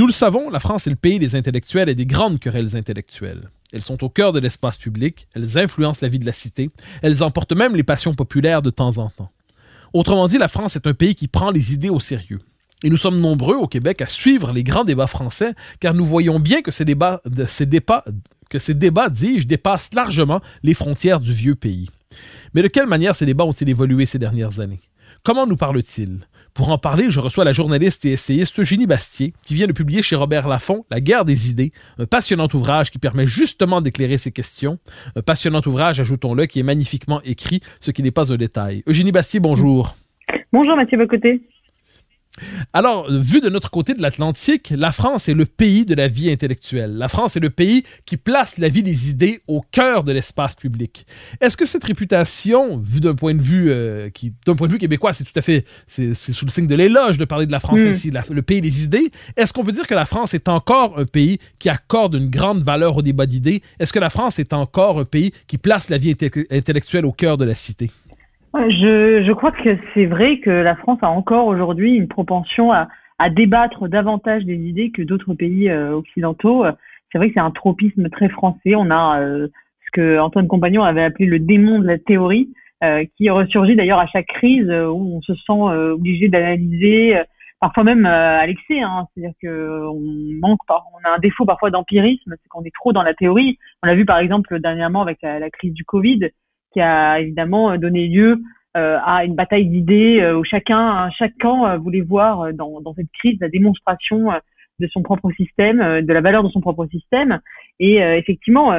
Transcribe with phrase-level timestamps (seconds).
[0.00, 3.50] Nous le savons, la France est le pays des intellectuels et des grandes querelles intellectuelles.
[3.70, 6.70] Elles sont au cœur de l'espace public, elles influencent la vie de la cité,
[7.02, 9.30] elles emportent même les passions populaires de temps en temps.
[9.92, 12.40] Autrement dit, la France est un pays qui prend les idées au sérieux.
[12.82, 16.40] Et nous sommes nombreux au Québec à suivre les grands débats français, car nous voyons
[16.40, 17.68] bien que ces débats, ces
[18.48, 21.90] que ces débats, dis-je, dépassent largement les frontières du vieux pays.
[22.54, 24.80] Mais de quelle manière ces débats ont-ils évolué ces dernières années?
[25.22, 26.20] Comment nous parle-t-il
[26.54, 30.02] pour en parler, je reçois la journaliste et essayiste Eugénie Bastier, qui vient de publier
[30.02, 34.32] chez Robert Laffont La guerre des idées, un passionnant ouvrage qui permet justement d'éclairer ces
[34.32, 34.78] questions.
[35.16, 38.82] Un passionnant ouvrage, ajoutons-le, qui est magnifiquement écrit, ce qui n'est pas un détail.
[38.86, 39.94] Eugénie Bastier, bonjour.
[40.52, 41.40] Bonjour Mathieu Bocoté.
[42.72, 46.30] Alors, vu de notre côté de l'Atlantique, la France est le pays de la vie
[46.30, 46.96] intellectuelle.
[46.96, 50.54] La France est le pays qui place la vie des idées au cœur de l'espace
[50.54, 51.06] public.
[51.40, 54.78] Est-ce que cette réputation, vue d'un point de vue euh, qui, d'un point de vue
[54.78, 57.60] québécois, c'est tout à fait, c'est, sous le signe de l'éloge de parler de la
[57.60, 58.32] France ici, mm.
[58.32, 59.10] le pays des idées.
[59.36, 62.62] Est-ce qu'on peut dire que la France est encore un pays qui accorde une grande
[62.62, 63.62] valeur au débat d'idées?
[63.80, 66.16] Est-ce que la France est encore un pays qui place la vie
[66.50, 67.90] intellectuelle au cœur de la cité?
[68.54, 72.88] Je, je crois que c'est vrai que la France a encore aujourd'hui une propension à,
[73.18, 76.64] à, débattre davantage des idées que d'autres pays euh, occidentaux.
[77.10, 78.74] C'est vrai que c'est un tropisme très français.
[78.74, 79.48] On a euh,
[79.86, 83.98] ce que Antoine Compagnon avait appelé le démon de la théorie, euh, qui ressurgit d'ailleurs
[84.00, 87.20] à chaque crise où on se sent obligé d'analyser,
[87.60, 88.80] parfois même à l'excès.
[88.80, 89.06] Hein.
[89.14, 90.00] C'est-à-dire que on
[90.40, 93.58] manque, on a un défaut parfois d'empirisme, c'est qu'on est trop dans la théorie.
[93.82, 96.30] On l'a vu par exemple dernièrement avec la crise du Covid
[96.72, 98.40] qui a évidemment euh, donné lieu
[98.76, 103.10] euh, à une bataille d'idées euh, où chacun, chaque camp voulait voir dans, dans cette
[103.18, 104.30] crise la démonstration
[104.78, 107.40] de son propre système, de la valeur de son propre système.
[107.80, 108.72] Et effectivement,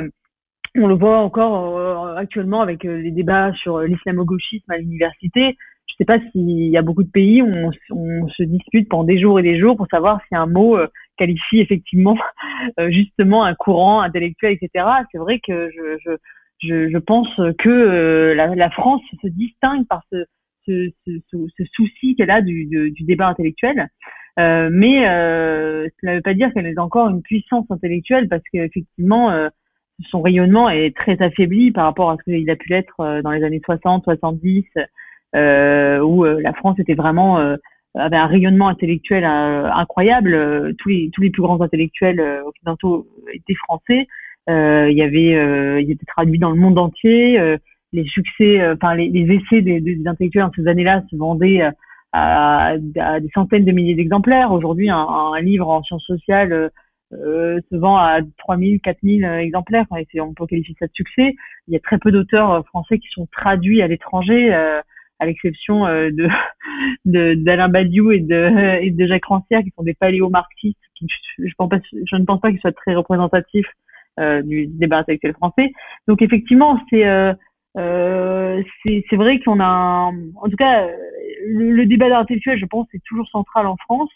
[0.76, 5.58] on le voit encore actuellement avec les débats sur l'islamo-gauchisme à l'université.
[5.88, 8.90] Je ne sais pas s'il y a beaucoup de pays où on, on, se dispute
[8.90, 10.76] pendant des jours et des jours pour savoir si un mot
[11.18, 12.18] qualifie effectivement
[12.90, 14.86] justement un courant intellectuel, etc.
[15.12, 16.18] C'est vrai que je, je
[16.62, 17.30] je, je, pense
[17.60, 20.26] que euh, la, la, France se distingue par ce,
[20.68, 23.88] ce, ce, ce souci qu'elle a du, du, débat intellectuel.
[24.40, 28.44] Euh, mais euh, cela ne veut pas dire qu'elle est encore une puissance intellectuelle parce
[28.52, 29.50] qu'effectivement, euh,
[30.10, 33.32] son rayonnement est très affaibli par rapport à ce qu'il a pu l'être euh, dans
[33.32, 34.66] les années 60, 70,
[35.34, 37.38] où la France était vraiment
[37.96, 40.76] avait un rayonnement intellectuel incroyable.
[40.78, 44.08] tous les tous les plus grands intellectuels occidentaux étaient français.
[44.50, 47.40] Euh, il y avait, euh, il était traduit dans le monde entier.
[47.40, 47.58] Euh,
[47.94, 51.62] les succès, enfin les, les, essais des, des, intellectuels en ces années-là se vendaient
[52.14, 54.54] à, à, des centaines de milliers d'exemplaires.
[54.54, 56.72] Aujourd'hui, un, un, livre en sciences sociales
[57.14, 59.86] euh, se vend à 3000, 4000 exemplaires.
[59.90, 61.36] Enfin, on peut qualifier ça de succès.
[61.68, 64.80] Il y a très peu d'auteurs français qui sont traduits à l'étranger, euh,
[65.20, 65.84] à l'exception
[67.06, 70.80] de d'Alain Badiou et de, et de Jacques Rancière, qui sont des paléo-marxistes.
[70.96, 71.08] Qui,
[71.40, 73.72] je, pense pas, je ne pense pas qu'ils soient très représentatifs euh,
[74.44, 75.72] du débat intellectuel français.
[76.08, 77.34] Donc effectivement, c'est euh,
[77.78, 80.88] euh, c'est vrai qu'on a, en tout cas,
[81.48, 84.12] le, le débat intellectuel, je pense, est toujours central en France,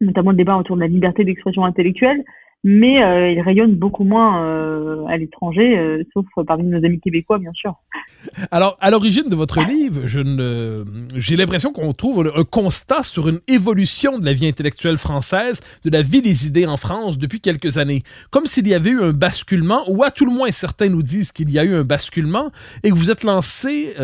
[0.00, 2.24] notamment le débat autour de la liberté d'expression intellectuelle
[2.62, 7.38] mais euh, il rayonne beaucoup moins euh, à l'étranger, euh, sauf parmi nos amis québécois,
[7.38, 7.74] bien sûr.
[8.50, 10.84] Alors, à l'origine de votre livre, je ne...
[11.16, 15.90] j'ai l'impression qu'on trouve un constat sur une évolution de la vie intellectuelle française, de
[15.90, 18.02] la vie des idées en France depuis quelques années.
[18.30, 21.32] Comme s'il y avait eu un basculement, ou à tout le moins certains nous disent
[21.32, 22.50] qu'il y a eu un basculement,
[22.82, 23.94] et que vous êtes lancé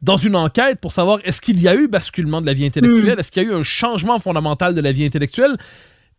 [0.00, 3.16] dans une enquête pour savoir est-ce qu'il y a eu basculement de la vie intellectuelle,
[3.16, 3.20] hmm.
[3.20, 5.56] est-ce qu'il y a eu un changement fondamental de la vie intellectuelle.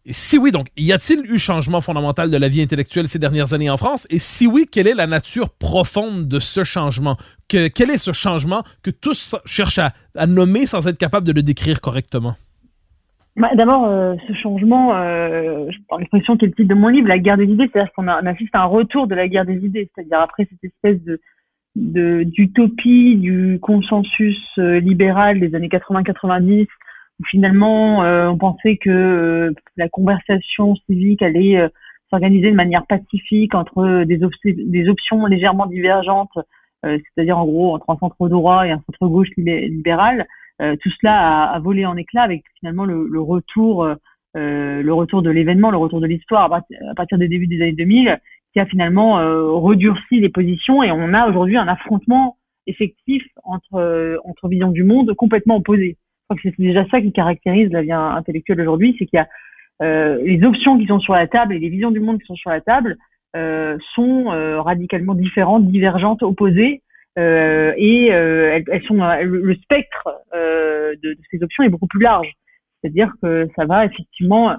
[0.06, 3.70] Si oui, donc, y a-t-il eu changement fondamental de la vie intellectuelle ces dernières années
[3.70, 4.06] en France?
[4.10, 7.16] Et si oui, quelle est la nature profonde de ce changement?
[7.48, 11.42] Que, quel est ce changement que tous cherchent à, nommer sans être capables de le
[11.42, 12.34] décrire correctement?
[13.38, 15.68] Bah, D'abord, euh, ce changement, euh,
[15.98, 18.54] l'expression qui est le titre de mon livre, la guerre des idées, c'est-à-dire qu'on assiste
[18.54, 21.22] à un retour de la guerre des idées, c'est-à-dire après cette espèce de
[21.76, 26.68] d'utopie du consensus euh, libéral des années 80-90
[27.30, 31.70] finalement euh, on pensait que euh, la conversation civique allait euh,
[32.10, 36.38] s'organiser de manière pacifique entre des, des options légèrement divergentes,
[36.84, 40.28] c'est-à-dire en gros entre un centre droit et un centre gauche libéral.
[40.60, 43.88] tout cela a, volé en éclats avec finalement le, le retour,
[44.36, 46.62] le retour de l'événement, le retour de l'histoire à,
[46.96, 48.20] partir des débuts des années 2000,
[48.52, 52.38] qui a finalement redurci les positions et on a aujourd'hui un affrontement
[52.68, 55.98] effectif entre entre visions du monde complètement opposées.
[56.30, 59.20] Je crois que c'est déjà ça qui caractérise la vie intellectuelle aujourd'hui, c'est qu'il y
[59.20, 59.28] a
[59.82, 62.36] euh, les options qui sont sur la table et les visions du monde qui sont
[62.36, 62.98] sur la table
[63.36, 66.82] euh, sont euh, radicalement différentes, divergentes, opposées,
[67.16, 72.32] et elles, sont le spectre de, de, ces options est beaucoup plus large.
[72.82, 74.56] C'est-à-dire que ça va effectivement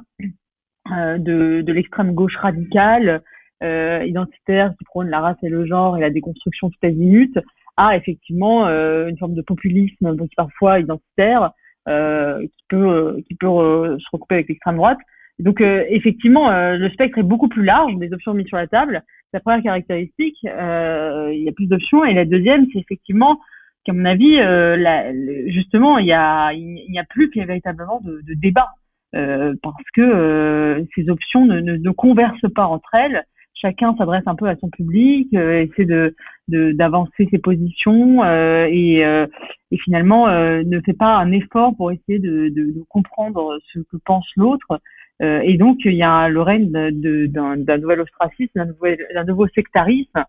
[0.89, 3.23] de, de l'extrême gauche radicale,
[3.61, 7.37] identitaire, qui prône la race et le genre et la déconstruction tout azimut,
[7.77, 11.53] à effectivement une forme de populisme parfois identitaire,
[11.87, 14.97] euh, qui peut euh, qui peut euh, se recouper avec l'extrême droite.
[15.39, 19.03] Donc effectivement, le spectre est beaucoup plus large des options mises sur la table.
[19.33, 23.41] La première caractéristique, il y a plus d'options, et la deuxième, c'est effectivement
[23.85, 25.13] qu'à mon avis, la,
[25.49, 28.69] justement, il y a il n'y a plus véritablement de, de débat
[29.11, 33.25] parce que ces options ne, ne, ne, conversent pas entre elles
[33.55, 36.15] chacun s'adresse un peu à son public, euh, essaie de
[36.49, 39.27] d'avancer ses positions euh, et, euh,
[39.71, 43.97] et finalement ne fait pas un effort pour essayer de, de, de comprendre ce que
[44.05, 44.79] pense l'autre.
[45.21, 48.89] et donc il y a le règne d'un nouvel ostracisme, d'un nouveau,
[49.27, 50.25] nouveau sectarisme.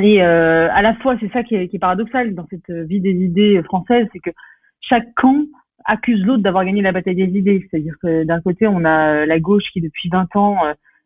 [0.00, 3.12] Et à la fois, c'est ça qui est, qui est paradoxal dans cette vie des
[3.12, 4.30] idées françaises, c'est que
[4.80, 5.44] chaque camp
[5.84, 7.66] accuse l'autre d'avoir gagné la bataille des idées.
[7.68, 10.56] C'est-à-dire que d'un côté, on a la gauche qui depuis 20 ans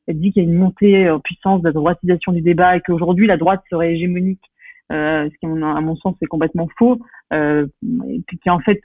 [0.07, 2.81] elle dit qu'il y a une montée en puissance de la droitisation du débat et
[2.81, 4.43] qu'aujourd'hui la droite serait hégémonique,
[4.93, 7.01] euh, ce qui à mon sens est complètement faux,
[7.33, 7.67] euh,
[8.09, 8.81] et qui en fait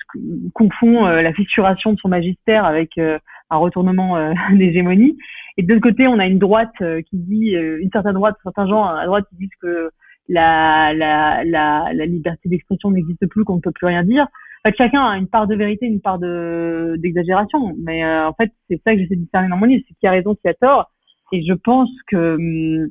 [0.54, 3.20] confond euh, la fissuration de son magistère avec euh,
[3.50, 5.18] un retournement euh, d'hégémonie.
[5.58, 6.76] Et de l'autre côté, on a une droite
[7.10, 9.90] qui dit, une certaine droite, certains gens à droite qui disent que
[10.30, 14.28] la, la, la, la liberté d'expression n'existe plus, qu'on ne peut plus rien dire.
[14.64, 17.74] En fait, chacun a une part de vérité, une part de d'exagération.
[17.80, 20.12] Mais en fait, c'est ça que j'essaie de discerner dans mon livre, c'est qui a
[20.12, 20.92] raison, qui a tort.
[21.32, 22.90] Et je pense que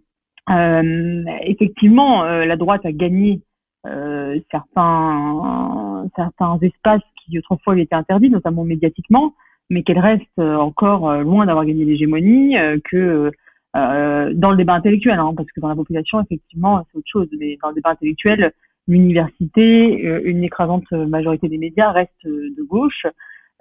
[0.50, 3.40] euh, effectivement, euh, la droite a gagné
[3.86, 9.34] euh, certains certains espaces qui autrefois lui étaient interdits, notamment médiatiquement,
[9.70, 12.54] mais qu'elle reste encore loin d'avoir gagné l'hégémonie,
[12.84, 13.32] que
[13.74, 17.28] dans le débat intellectuel, hein, parce que dans la population, effectivement, c'est autre chose.
[17.38, 18.52] Mais dans le débat intellectuel,
[18.86, 23.06] l'université, une écrasante majorité des médias reste de gauche.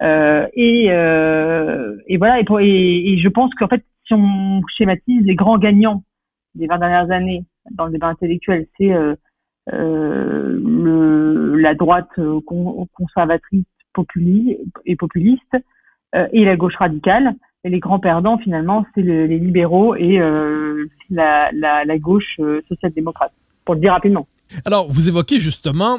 [0.02, 0.86] Euh, et,
[2.18, 2.40] voilà.
[2.40, 6.02] Et, pour, et, et je pense qu'en fait, si on schématise, les grands gagnants
[6.54, 9.14] des 20 dernières années dans le débat intellectuel, c'est euh,
[9.72, 12.08] euh, la droite
[12.94, 13.64] conservatrice
[14.84, 15.56] et populiste
[16.14, 17.34] euh, et la gauche radicale.
[17.64, 20.18] Et les grands perdants, finalement, c'est les libéraux et
[21.10, 23.32] la, la, la, gauche social-démocrate,
[23.64, 24.28] pour le dire rapidement.
[24.64, 25.98] Alors, vous évoquez justement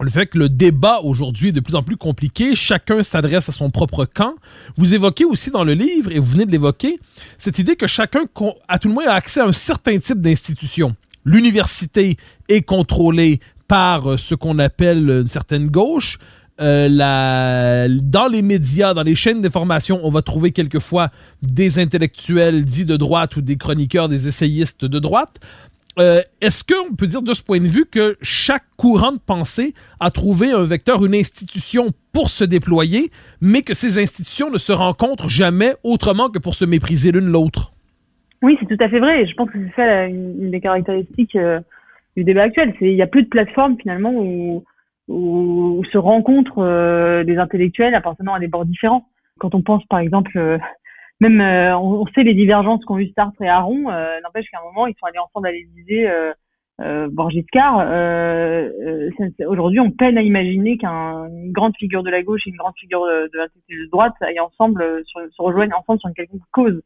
[0.00, 3.52] le fait que le débat aujourd'hui est de plus en plus compliqué, chacun s'adresse à
[3.52, 4.34] son propre camp.
[4.76, 6.98] Vous évoquez aussi dans le livre, et vous venez de l'évoquer,
[7.38, 8.20] cette idée que chacun,
[8.68, 10.94] à tout le moins, accès à un certain type d'institution.
[11.24, 12.16] L'université
[12.48, 16.18] est contrôlée par euh, ce qu'on appelle une certaine gauche.
[16.60, 17.86] Euh, la...
[17.88, 21.10] Dans les médias, dans les chaînes d'information, on va trouver quelquefois
[21.42, 25.38] des intellectuels dits de droite ou des chroniqueurs, des essayistes de droite.
[25.98, 29.74] Euh, est-ce qu'on peut dire de ce point de vue que chaque courant de pensée
[29.98, 33.10] a trouvé un vecteur, une institution pour se déployer,
[33.40, 37.72] mais que ces institutions ne se rencontrent jamais autrement que pour se mépriser l'une l'autre?
[38.42, 39.26] Oui, c'est tout à fait vrai.
[39.26, 41.58] Je pense que c'est ça une, des caractéristiques euh,
[42.16, 42.74] du débat actuel.
[42.80, 44.64] Il n'y a plus de plateforme finalement où,
[45.90, 49.08] se rencontrent euh, des intellectuels appartenant à des bords différents.
[49.38, 50.60] Quand on pense par exemple
[51.20, 54.64] même euh, on, sait les divergences qu'ont eu Sartre et Aron, euh, n'empêche qu'à un
[54.64, 56.08] moment ils sont allés ensemble à l'Élysée.
[56.08, 56.32] Euh,
[56.80, 58.70] euh, Borgiscar, euh,
[59.48, 63.04] aujourd'hui on peine à imaginer qu'une grande figure de la gauche et une grande figure
[63.04, 66.80] de, la de droite aillent ensemble, se rejoignent ensemble sur une quelconque cause.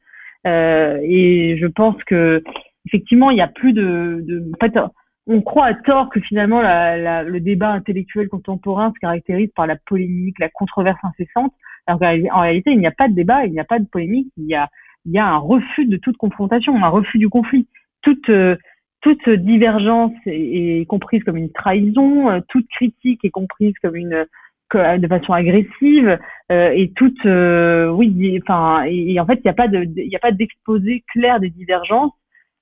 [0.47, 2.43] et je pense que
[2.87, 4.79] effectivement il y a plus de, de en fait,
[5.27, 9.67] on croit à tort que finalement la, la, le débat intellectuel contemporain se caractérise par
[9.67, 11.53] la polémique, la controverse incessante.
[11.87, 14.33] Alors qu'en réalité, il n'y a pas de débat, il n'y a pas de polémique,
[14.37, 14.69] il y a,
[15.05, 17.67] il y a un refus de toute confrontation, un refus du conflit.
[18.03, 18.57] Toute, euh,
[19.01, 24.27] toute divergence est, comprise comme une trahison, euh, toute critique est comprise comme une
[24.75, 26.19] de façon agressive
[26.51, 30.19] euh, et toute oui enfin et, en fait il n'y a pas de il a
[30.19, 32.15] pas d'exposé clair des divergences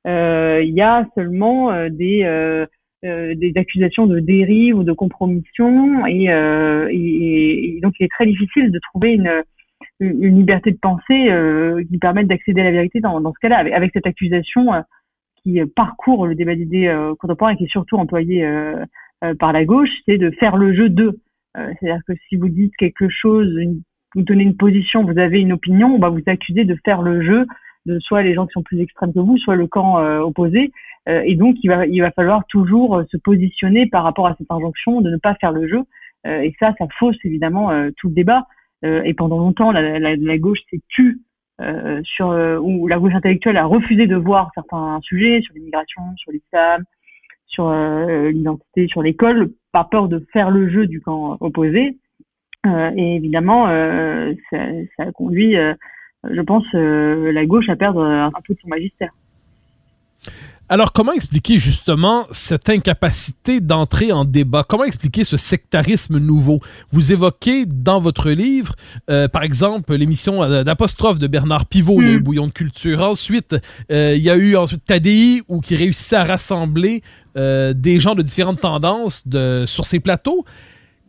[0.05, 2.67] il y a seulement des
[3.07, 8.27] euh, des accusations de dérive ou de compromission euh, et, et, donc il est très
[8.27, 9.43] difficile de trouver une,
[10.01, 13.57] une liberté de pensée euh, qui permette d'accéder à la vérité dans, dans ce cas-là
[13.75, 14.67] avec, cette accusation
[15.43, 18.47] qui parcourt le débat d'idées contemporain et qui est surtout employée
[19.39, 21.21] par la gauche, c'est de faire le jeu d'eux.
[21.55, 23.51] C'est-à-dire que si vous dites quelque chose,
[24.15, 27.23] vous donnez une position, vous avez une opinion, on va vous accuser de faire le
[27.23, 27.47] jeu
[27.87, 30.73] de soit les gens qui sont plus extrêmes que vous, soit le camp opposé.
[31.07, 35.01] et donc, il va, il va falloir toujours se positionner par rapport à cette injonction
[35.01, 35.83] de ne pas faire le jeu.
[36.27, 38.45] et ça, ça fausse évidemment tout le débat.
[38.83, 41.21] et pendant longtemps, la, la, la gauche s'est tue
[41.61, 46.01] euh, sur euh, où la gauche intellectuelle a refusé de voir certains sujets sur l'immigration,
[46.17, 46.85] sur l'islam,
[47.47, 51.99] sur euh, l'identité, sur l'école, par peur de faire le jeu du camp opposé.
[52.67, 53.67] et évidemment,
[54.51, 54.59] ça,
[54.97, 55.55] ça, conduit,
[56.25, 59.11] je pense, la gauche à perdre un peu de son magistère.
[60.73, 64.63] Alors, comment expliquer justement cette incapacité d'entrer en débat?
[64.63, 66.61] Comment expliquer ce sectarisme nouveau?
[66.93, 68.77] Vous évoquez dans votre livre,
[69.11, 72.23] euh, par exemple, l'émission d'apostrophe de Bernard Pivot, le hmm.
[72.23, 73.03] bouillon de culture.
[73.03, 73.57] Ensuite,
[73.91, 77.03] euh, il y a eu ensuite Tadi, où qui réussit à rassembler
[77.37, 80.45] euh, des gens de différentes tendances de, sur ses plateaux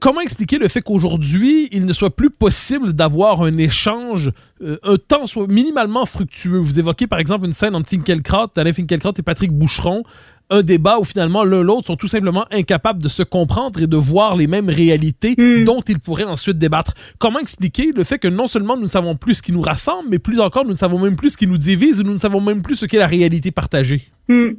[0.02, 4.32] comment expliquer le fait qu'aujourd'hui, il ne soit plus possible d'avoir un échange,
[4.62, 6.58] euh, un temps soit minimalement fructueux?
[6.58, 10.04] Vous évoquez par exemple une scène entre Finkielkraut, Alain Finkielkraut et Patrick Boucheron,
[10.50, 13.96] un débat où finalement l'un l'autre sont tout simplement incapables de se comprendre et de
[13.96, 15.64] voir les mêmes réalités hmm.
[15.64, 16.94] dont ils pourraient ensuite débattre.
[17.20, 20.10] Comment expliquer le fait que non seulement nous ne savons plus ce qui nous rassemble,
[20.10, 22.18] mais plus encore nous ne savons même plus ce qui nous divise ou nous ne
[22.18, 24.10] savons même plus ce qu'est la réalité partagée?
[24.28, 24.50] Hmm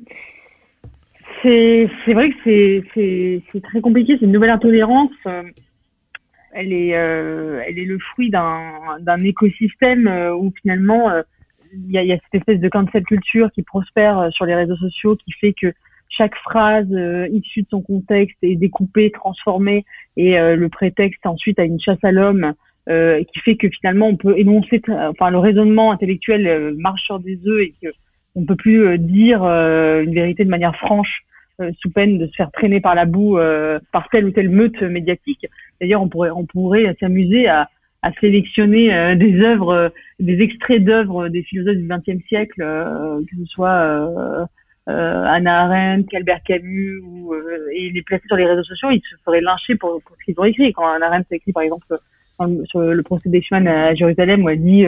[1.42, 4.16] c'est vrai que c'est très compliqué.
[4.18, 5.10] C'est une nouvelle intolérance.
[5.26, 5.42] Euh,
[6.52, 11.10] elle est euh, elle est le fruit d'un écosystème euh, où finalement
[11.72, 15.32] il y a, cette espèce de cancel culture qui prospère sur les réseaux sociaux qui
[15.32, 15.72] fait que
[16.10, 16.90] chaque phrase
[17.32, 19.86] issue de son contexte est découpée, transformée
[20.18, 22.52] et le prétexte ensuite à une chasse à l'homme
[22.86, 27.62] qui fait que finalement on peut énoncer, enfin le raisonnement intellectuel marche sur des œufs
[27.62, 27.88] et que
[28.34, 31.22] on peut plus dire une vérité de manière franche
[31.80, 34.80] sous peine de se faire traîner par la boue euh, par telle ou telle meute
[34.82, 35.46] médiatique.
[35.80, 37.68] D'ailleurs, on pourrait, on pourrait s'amuser à,
[38.02, 43.46] à sélectionner euh, des œuvres, des extraits d'œuvres des philosophes du XXe siècle, que ce
[43.46, 44.48] soit
[44.86, 47.34] Anna Arendt, Albert Camus, ou,
[47.74, 50.40] et les placer sur les réseaux sociaux, ils se feraient lyncher pour, pour ce qu'ils
[50.40, 50.72] ont écrit.
[50.72, 51.86] Quand Anna Arendt a écrit, par exemple,
[52.64, 54.86] sur le procès d'Eichmann à Jérusalem, où elle dit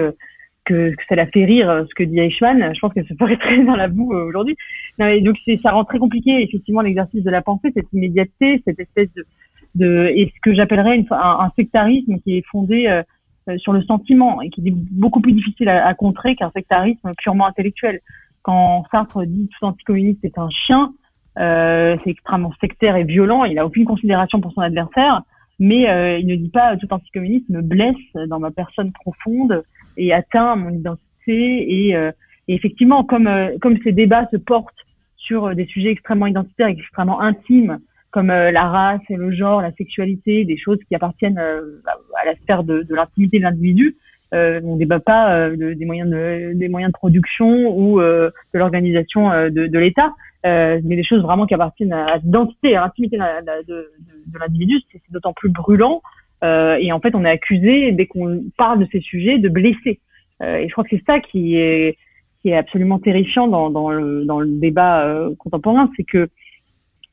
[0.65, 2.75] que, que, ça la fait rire euh, ce que dit Eichmann.
[2.75, 4.57] Je pense qu'elle se ferait très dans la boue euh, aujourd'hui.
[4.99, 9.27] Donc ça rend très compliqué effectivement l'exercice de la pensée, cette immédiateté, cette espèce de,
[9.75, 14.41] de et ce que j'appellerais un, un, sectarisme qui est fondé euh, sur le sentiment
[14.41, 18.01] et qui est beaucoup plus difficile à, à contrer qu'un sectarisme purement intellectuel.
[18.43, 20.93] Quand Sartre dit tout anticommuniste est un chien,
[21.39, 23.45] euh, c'est extrêmement sectaire et violent.
[23.45, 25.23] Il a aucune considération pour son adversaire,
[25.59, 29.65] mais il ne dit pas tout anticommuniste me blesse dans ma personne profonde
[29.97, 31.01] et atteint mon identité.
[31.29, 32.11] Et, euh,
[32.49, 34.75] et effectivement, comme, euh, comme ces débats se portent
[35.17, 37.79] sur euh, des sujets extrêmment identitaires, extrêmement intimes,
[38.11, 42.63] comme la race et le genre, la sexualité, des choses qui appartiennent à la sphère
[42.63, 43.97] de, l'intimité de l'individu.
[44.33, 51.03] Euh, on débat pas des moyens de production ou de l'organisation de, l'État, mais des
[51.03, 53.91] choses vraiment qui appartiennent à, l'identité, à l'intimité de,
[54.39, 54.81] l'individu.
[54.93, 56.01] C'est d'autant plus brûlant
[56.45, 60.01] et en fait, on est accusé dès qu'on parle de ces sujets de blesser.
[60.43, 61.97] Euh, et je crois que c'est ça qui est
[62.43, 66.29] qui est absolument terrifiant dans, dans, le, débat euh, contemporain, c'est que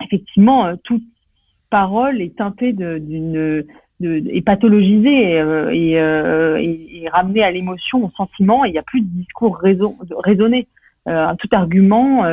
[0.03, 1.03] effectivement toute
[1.69, 3.63] parole est teintée d'une
[4.03, 8.65] est pathologisée et, et, et, ramenée à l'émotion, au sentiment.
[8.65, 10.67] Il n'y a plus de discours raison, raisonné.
[11.05, 12.25] tout argument,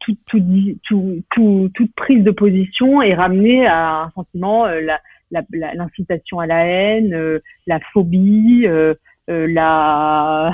[0.00, 4.66] tout, tout, tout, toute prise de position est ramenée à un sentiment,
[5.52, 8.94] l'incitation à la haine, euh, la phobie, euh,
[9.30, 10.52] euh, la,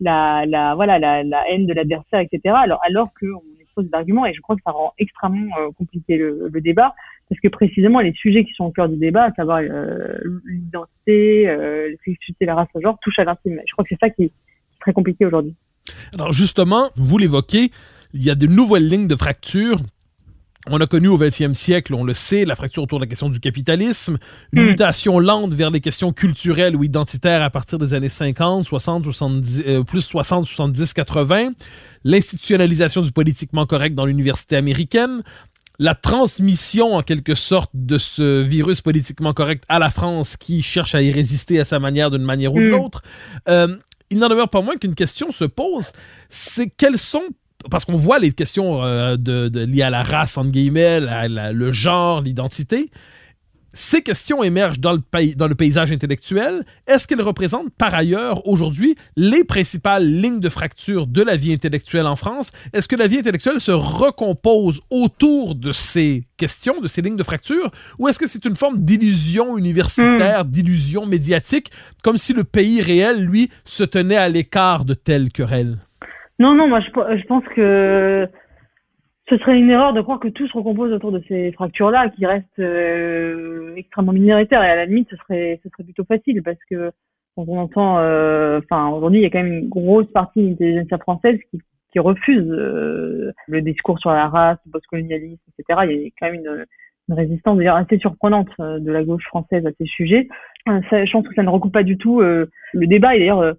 [0.74, 2.54] voilà, la, haine de l'adversaire, etc.
[2.56, 6.50] Alors, alors qu'on expose des arguments, et je crois que ça rend extrêmement compliqué le,
[6.60, 6.94] débat,
[7.28, 9.60] parce que précisément les sujets qui sont au cœur du débat, à savoir
[10.44, 11.46] l'identité,
[12.04, 13.60] sexualité, la race, le genre, touchent à l'intime.
[13.66, 14.32] Je crois que c'est ça qui est
[14.80, 15.54] très compliqué aujourd'hui.
[16.12, 17.70] Alors justement, vous l'évoquez,
[18.12, 19.78] il y a de nouvelles lignes de fracture
[20.68, 23.28] on a connu au XXe siècle, on le sait, la fracture autour de la question
[23.28, 24.18] du capitalisme,
[24.52, 24.66] une hmm.
[24.66, 29.64] mutation lente vers les questions culturelles ou identitaires à partir des années 50, 60, 70,
[29.86, 31.50] plus 60, 70, 80,
[32.04, 35.22] l'institutionnalisation du politiquement correct dans l'université américaine,
[35.78, 40.94] la transmission en quelque sorte de ce virus politiquement correct à la France qui cherche
[40.94, 42.70] à y résister à sa manière d'une manière ou de hmm.
[42.70, 43.02] l'autre.
[43.48, 43.76] Euh,
[44.10, 45.90] il n'en demeure pas moins qu'une question se pose,
[46.28, 47.24] c'est quels sont
[47.70, 52.20] parce qu'on voit les questions euh, de, liées à la race, entre guillemets, le genre,
[52.20, 52.90] l'identité.
[53.72, 56.64] ces questions émergent dans le, pays, dans le paysage intellectuel.
[56.86, 62.06] Est-ce qu'elles représentent par ailleurs aujourd'hui les principales lignes de fracture de la vie intellectuelle
[62.06, 62.50] en France?
[62.72, 67.22] Est-ce que la vie intellectuelle se recompose autour de ces questions, de ces lignes de
[67.22, 70.50] fracture, ou est-ce que c'est une forme d'illusion universitaire, hmm.
[70.50, 71.70] d'illusion médiatique,
[72.02, 75.78] comme si le pays réel, lui, se tenait à l'écart de telles querelles?
[76.42, 78.28] Non, non, moi je pense que
[79.28, 82.26] ce serait une erreur de croire que tout se recompose autour de ces fractures-là, qui
[82.26, 84.64] restent euh, extrêmement minoritaires.
[84.64, 86.90] Et à la limite, ce serait, plutôt facile parce que
[87.36, 90.66] quand on entend, euh, enfin aujourd'hui, il y a quand même une grosse partie de
[90.66, 91.60] l'intelligence française qui,
[91.92, 95.82] qui refuse euh, le discours sur la race, le postcolonialisme, etc.
[95.88, 96.66] Il y a quand même une,
[97.08, 100.26] une résistance d'ailleurs assez surprenante de la gauche française à ces sujets.
[100.66, 103.14] Je pense que ça ne recoupe pas du tout le débat.
[103.14, 103.54] Et d'ailleurs,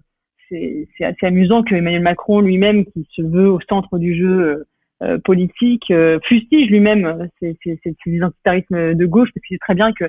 [0.48, 4.64] c'est assez amusant que Emmanuel Macron lui-même, qui se veut au centre du jeu
[5.02, 9.60] euh, politique euh, fustige lui-même euh, ces, ces, ces, identitarismes de gauche parce qu'il sait
[9.60, 10.04] très bien que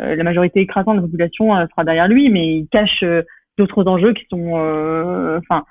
[0.00, 3.02] la majorité écrasante de la population sera derrière lui, mais il cache
[3.58, 4.52] d'autres enjeux qui sont,
[5.40, 5.64] enfin,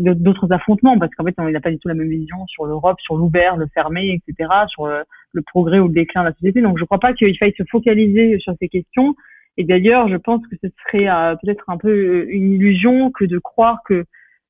[0.00, 2.98] d'autres affrontements parce qu'en fait, il n'a pas du tout la même vision sur l'Europe,
[3.02, 6.62] sur l'ouvert, le fermé, etc., sur le progrès ou le déclin de la société.
[6.62, 9.14] Donc, je ne crois pas qu'il faille se focaliser sur ces questions.
[9.56, 11.06] Et d'ailleurs, je pense que ce serait
[11.42, 14.04] peut-être un peu une illusion que de croire que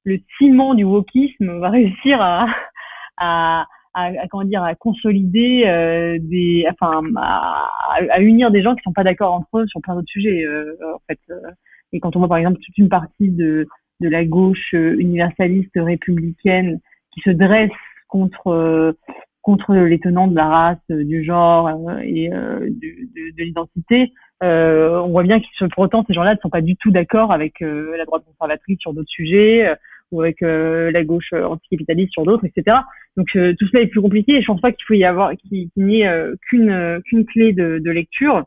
[0.05, 2.47] le ciment du wokisme va réussir à,
[3.17, 7.71] à, à, comment dire à consolider euh, des enfin à,
[8.11, 10.77] à, unir des gens qui sont pas d'accord entre eux sur plein d'autres sujets euh,
[10.95, 11.51] en fait euh.
[11.93, 13.67] et quand on voit par exemple toute une partie de
[14.01, 16.81] de la gauche universaliste républicaine
[17.13, 17.71] qui se dresse
[18.09, 18.97] contre
[19.43, 21.71] contre les tenants de la race, du genre
[22.03, 24.13] et de, de l'identité,
[24.45, 27.61] on voit bien qu'ils pour autant ces gens-là ne sont pas du tout d'accord avec
[27.61, 29.75] la droite conservatrice sur d'autres sujets
[30.13, 32.77] ou avec la gauche anticapitaliste sur d'autres, etc.
[33.17, 35.33] Donc euh, tout cela est plus compliqué et je pense pas qu'il faut y avoir
[35.37, 38.45] qu'il n'y ait euh, qu'une euh, clé de, de, lecture,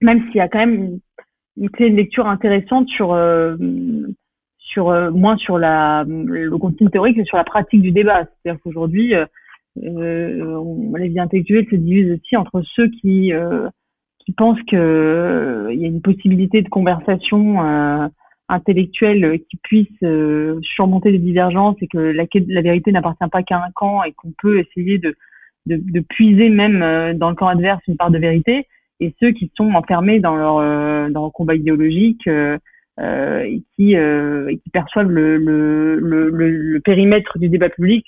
[0.00, 0.98] même s'il y a quand même
[1.56, 3.16] une, clé de lecture intéressante sur
[4.58, 8.24] sur moins sur la le contenu théorique que sur la pratique du débat.
[8.24, 9.26] C'est-à-dire qu'aujourd'hui euh,
[10.96, 13.32] les vies intellectuelles se divisent aussi entre ceux qui
[14.24, 17.60] qui pensent que il y a une possibilité de conversation
[18.48, 23.56] intellectuels qui puissent euh, surmonter les divergences et que la, la vérité n'appartient pas qu'à
[23.56, 25.14] un camp et qu'on peut essayer de,
[25.66, 28.66] de, de, puiser même euh, dans le camp adverse une part de vérité.
[29.00, 32.58] Et ceux qui sont enfermés dans leur euh, dans combat idéologique euh,
[32.98, 38.06] et qui et qui perçoivent le, le, le, le, périmètre du débat public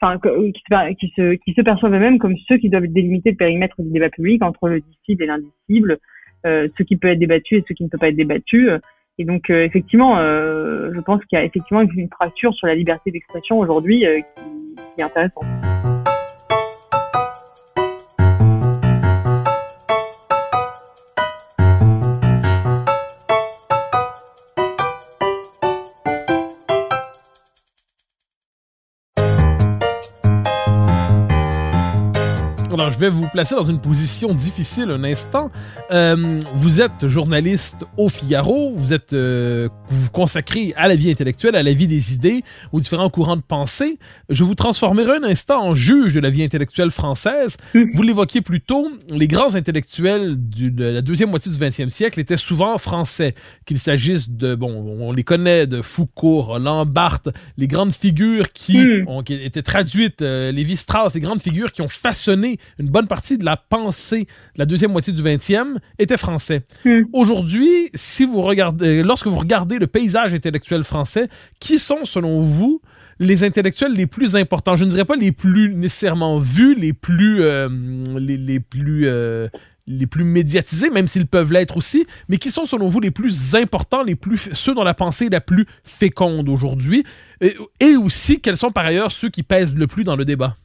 [0.00, 3.80] enfin qui, qui, se qui se perçoivent eux-mêmes comme ceux qui doivent délimiter le périmètre
[3.80, 5.98] du débat public entre le dicible et l'indicible
[6.44, 8.70] ce qui peut être débattu et ce qui ne peut pas être débattu
[9.18, 12.76] et donc, euh, effectivement, euh, je pense qu'il y a effectivement une fracture sur la
[12.76, 15.97] liberté d'expression aujourd'hui euh, qui, qui est intéressante.
[32.98, 35.52] Je vais vous placer dans une position difficile un instant.
[35.92, 41.08] Euh, vous êtes journaliste au Figaro, vous êtes euh, vous, vous consacrez à la vie
[41.08, 44.00] intellectuelle, à la vie des idées, aux différents courants de pensée.
[44.30, 47.56] Je vous transformerai un instant en juge de la vie intellectuelle française.
[47.72, 52.18] Vous l'évoquiez plus tôt, les grands intellectuels du, de la deuxième moitié du 20e siècle
[52.18, 57.68] étaient souvent français, qu'il s'agisse de, bon, on les connaît, de Foucault, Roland Barthes, les
[57.68, 59.04] grandes figures qui, hmm.
[59.06, 63.38] ont, qui étaient traduites, euh, Lévi-Strauss, les grandes figures qui ont façonné une bonne partie
[63.38, 64.22] de la pensée
[64.54, 66.62] de la deuxième moitié du 20e était français.
[66.84, 67.02] Hmm.
[67.12, 71.28] Aujourd'hui, si vous regardez, lorsque vous regardez le paysage intellectuel français,
[71.60, 72.80] qui sont, selon vous,
[73.20, 74.76] les intellectuels les plus importants?
[74.76, 77.68] Je ne dirais pas les plus nécessairement vus, les plus, euh,
[78.18, 79.48] les, plus, euh,
[79.86, 83.54] les plus médiatisés, même s'ils peuvent l'être aussi, mais qui sont selon vous les plus
[83.54, 87.04] importants, les plus ceux dont la pensée est la plus féconde aujourd'hui,
[87.40, 90.56] et, et aussi quels sont par ailleurs ceux qui pèsent le plus dans le débat?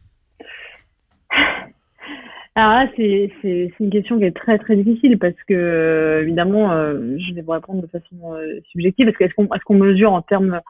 [2.55, 6.71] Alors là, c'est, c'est, une question qui est très très difficile parce que euh, évidemment,
[6.71, 9.07] euh, je vais vous répondre de façon euh, subjective.
[9.07, 10.61] Parce qu'est-ce qu'on est-ce qu'on mesure en termes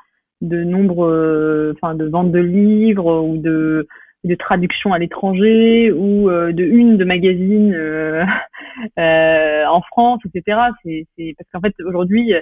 [0.42, 3.88] de nombre, enfin de vente de livres ou de
[4.24, 7.76] de traduction à l'étranger ou de une de magazines
[8.98, 10.60] en France, etc.
[10.84, 12.34] C'est, c'est parce qu'en fait aujourd'hui,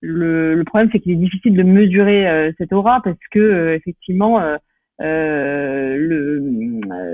[0.00, 4.56] le, le problème c'est qu'il est difficile de mesurer cette aura parce que effectivement euh,
[4.98, 6.40] le,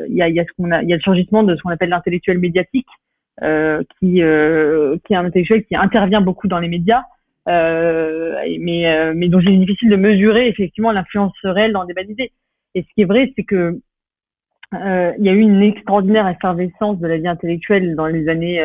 [0.09, 2.87] il y a, y a y a le surgissement de ce qu'on appelle l'intellectuel médiatique,
[3.43, 7.05] euh, qui, euh, qui est un intellectuel qui intervient beaucoup dans les médias,
[7.49, 11.87] euh, mais, euh, mais dont il est difficile de mesurer effectivement l'influence réelle dans le
[11.87, 12.33] débat d'idées.
[12.75, 13.81] Et ce qui est vrai, c'est que
[14.73, 18.61] il y a eu une extraordinaire effervescence de la vie intellectuelle dans les années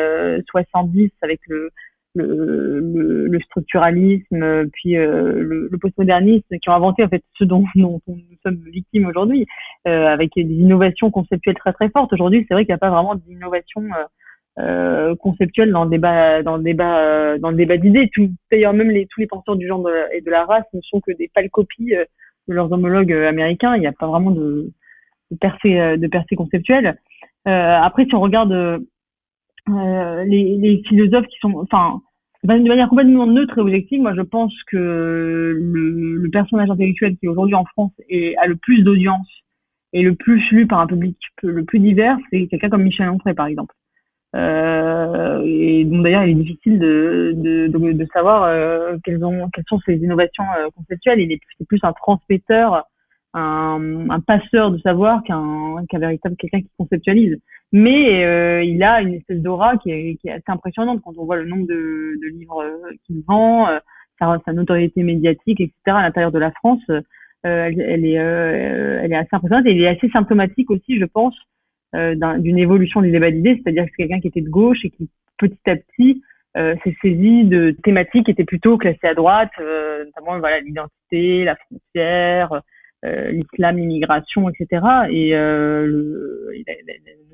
[0.49, 1.69] 70 avec le,
[2.15, 8.01] le, le, structuralisme, puis le, le, postmodernisme, qui ont inventé en fait ce dont, dont,
[8.07, 9.45] nous sommes victimes aujourd'hui,
[9.85, 12.13] avec des innovations conceptuelles très très fortes.
[12.13, 13.83] Aujourd'hui, c'est vrai qu'il n'y a pas vraiment d'innovation
[14.59, 18.09] euh, conceptuelle dans le débat, dans le débat, dans le débat d'idées.
[18.51, 21.11] D'ailleurs, même les, tous les penseurs du genre et de la race ne sont que
[21.11, 21.93] des pâles copies
[22.47, 23.75] de leurs homologues américains.
[23.75, 24.71] Il n'y a pas vraiment de,
[25.31, 26.97] de percée, de percée conceptuelle.
[27.45, 28.79] après, si on regarde euh,
[29.67, 32.01] les, les, philosophes qui sont, enfin,
[32.43, 37.27] de manière complètement neutre et objective, moi je pense que le, le personnage intellectuel qui
[37.27, 39.27] aujourd'hui en France est, a le plus d'audience
[39.93, 43.33] et le plus lu par un public le plus divers, c'est quelqu'un comme Michel Onfray
[43.33, 43.73] par exemple.
[44.35, 49.49] Euh, et donc d'ailleurs, il est difficile de, de, de, de savoir euh, quelles, ont,
[49.53, 51.19] quelles sont ces innovations euh, conceptuelles.
[51.19, 52.83] Il est, plus un transmetteur,
[53.33, 57.39] un, un passeur de savoir qu'un qu'un véritable quelqu'un qui conceptualise.
[57.73, 61.01] Mais euh, il a une espèce d'aura qui est, qui est, assez impressionnante.
[61.03, 63.79] Quand on voit le nombre de, de livres euh, qu'il vend, euh,
[64.19, 65.73] sa, sa, notoriété médiatique, etc.
[65.87, 67.01] à l'intérieur de la France, euh,
[67.43, 69.65] elle, elle, est, elle est assez impressionnante.
[69.65, 71.35] Et il est assez symptomatique aussi, je pense,
[71.93, 75.09] d'une évolution du débat d'idées, c'est-à-dire que c'est quelqu'un qui était de gauche et qui
[75.37, 76.23] petit à petit
[76.55, 82.61] s'est saisi de thématiques qui étaient plutôt classées à droite, notamment voilà l'identité, la frontière,
[83.03, 84.85] l'islam, l'immigration, etc.
[85.09, 86.51] Et euh, le,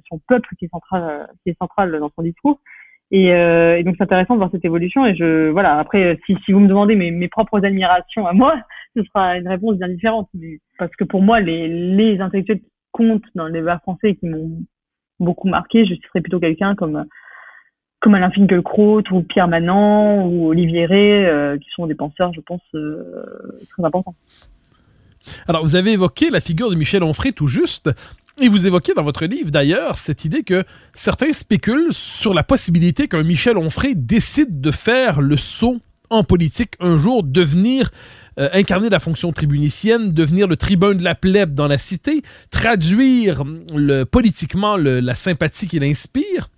[0.09, 2.59] son peuple qui est central, qui est central dans son discours.
[3.11, 5.05] Et, euh, et donc c'est intéressant de voir cette évolution.
[5.05, 5.77] Et je voilà.
[5.77, 8.55] Après, si, si vous me demandez mes, mes propres admirations à moi,
[8.95, 10.29] ce sera une réponse bien différente.
[10.77, 14.27] parce que pour moi, les, les intellectuels qui comptent dans le débat français et qui
[14.27, 14.51] m'ont
[15.19, 17.05] beaucoup marqué, je serais plutôt quelqu'un comme
[17.99, 22.41] comme Alain Finkielkraut ou Pierre Manant ou Olivier Rey, euh, qui sont des penseurs, je
[22.41, 24.15] pense, euh, très importants.
[25.47, 27.89] Alors, vous avez évoqué la figure de Michel Onfray tout juste.
[28.41, 30.63] Et vous évoquez dans votre livre d'ailleurs cette idée que
[30.93, 36.73] certains spéculent sur la possibilité qu'un Michel Onfray décide de faire le saut en politique
[36.79, 37.91] un jour, devenir
[38.39, 43.43] euh, incarner la fonction tribunicienne, devenir le tribun de la plèbe dans la cité, traduire
[44.09, 46.49] politiquement la sympathie qu'il inspire.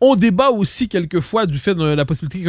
[0.00, 2.42] On débat aussi quelquefois du fait de la possibilité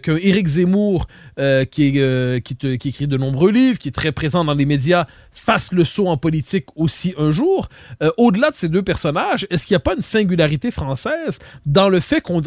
[0.00, 1.06] qu'un euh, Éric Zemmour,
[1.38, 5.72] euh, euh, qui, écrit de nombreux livres, qui est très présent dans les médias, fasse
[5.72, 7.68] le saut en politique aussi un jour.
[8.16, 12.00] Au-delà de ces deux personnages, est-ce qu'il n'y a pas une singularité française dans le
[12.00, 12.42] fait qu'on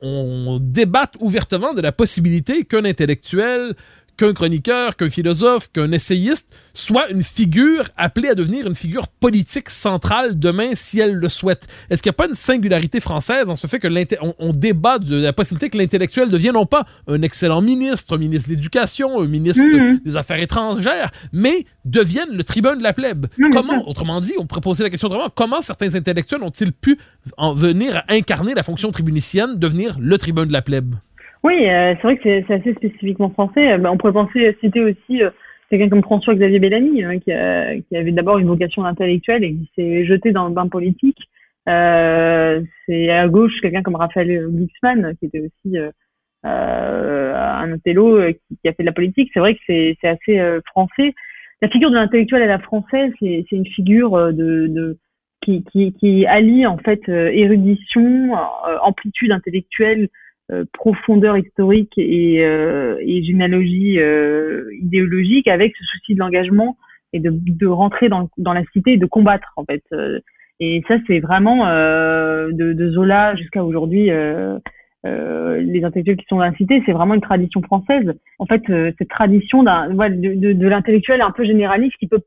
[0.00, 3.74] on débatte ouvertement de la possibilité qu'un intellectuel
[4.16, 9.70] qu'un chroniqueur, qu'un philosophe, qu'un essayiste soit une figure appelée à devenir une figure politique
[9.70, 11.66] centrale demain si elle le souhaite.
[11.88, 13.88] Est-ce qu'il n'y a pas une singularité française en ce fait que
[14.20, 18.18] on, on débat de la possibilité que l'intellectuel devienne non pas un excellent ministre, un
[18.18, 20.02] ministre de l'Éducation, un ministre mm-hmm.
[20.02, 23.26] des Affaires étrangères, mais devienne le tribun de la plèbe?
[23.52, 26.98] comment, autrement dit, on pourrait poser la question autrement, comment certains intellectuels ont-ils pu
[27.36, 30.94] en venir à incarner la fonction tribunicienne, devenir le tribun de la plèbe?
[31.44, 33.72] Oui, euh, c'est vrai que c'est assez spécifiquement français.
[33.72, 35.30] Euh, bah, on pourrait penser citer aussi euh,
[35.68, 37.32] quelqu'un comme François-Xavier Bellamy, hein, qui,
[37.86, 41.18] qui, avait d'abord une vocation d'intellectuel et qui s'est jeté dans le bain politique.
[41.66, 45.76] c'est à gauche quelqu'un comme Raphaël Glucksmann, qui était aussi
[46.44, 48.20] un intello
[48.62, 49.30] qui, a fait de la politique.
[49.34, 51.14] C'est vrai que c'est assez français.
[51.60, 54.98] La figure de l'intellectuel à la française, c'est une figure de, de
[55.42, 58.32] qui, qui, qui, allie en fait érudition,
[58.82, 60.08] amplitude intellectuelle, euh,
[60.72, 66.76] profondeur historique et, euh, et généalogie euh, idéologique avec ce souci de l'engagement
[67.12, 69.82] et de, de rentrer dans, dans la cité et de combattre en fait.
[70.60, 74.10] Et ça c'est vraiment de, de Zola jusqu'à aujourd'hui.
[74.10, 74.58] Euh,
[75.60, 78.14] les intellectuels qui sont dans la cité, c'est vraiment une tradition française.
[78.38, 78.62] En fait,
[78.98, 82.20] cette tradition d'un de, de, de l'intellectuel un peu généraliste qui peut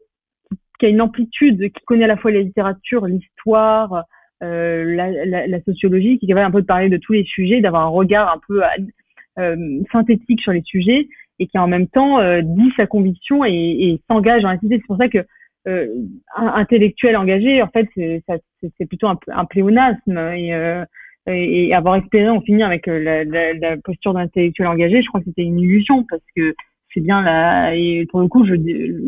[0.79, 4.03] qui a une amplitude, qui connaît à la fois la littérature, l'histoire,
[4.43, 7.23] euh, la, la, la, sociologie, qui est capable un peu de parler de tous les
[7.23, 8.61] sujets, d'avoir un regard un peu
[9.39, 11.07] euh, synthétique sur les sujets
[11.39, 14.77] et qui en même temps euh, dit sa conviction et, et s'engage dans la cité.
[14.77, 15.19] C'est pour ça que
[15.67, 15.87] euh,
[16.35, 20.85] intellectuel engagé, en fait, c'est plutôt un, un pléonasme et, euh,
[21.27, 25.25] et, avoir espéré en finir avec la, la, la posture d'intellectuel engagé, je crois que
[25.25, 26.55] c'était une illusion parce que
[26.93, 28.53] c'est bien la et pour le coup, je,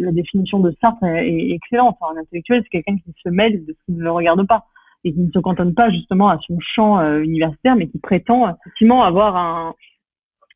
[0.04, 1.98] la définition de Sartre est, excellente.
[2.02, 4.66] un intellectuel, c'est quelqu'un qui se mêle de ce qui ne le regarde pas
[5.04, 8.50] et qui ne se cantonne pas justement à son champ euh, universitaire, mais qui prétend
[8.50, 9.74] effectivement avoir un,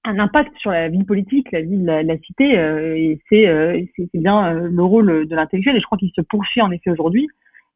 [0.04, 4.10] un impact sur la vie politique, la vie de la, cité, euh, et euh, c'est
[4.12, 7.28] c'est bien le rôle de l'intellectuel, et je crois qu'il se poursuit en effet aujourd'hui,